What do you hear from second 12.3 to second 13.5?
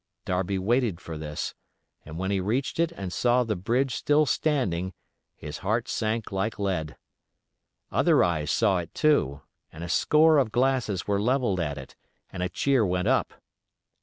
and a cheer went up.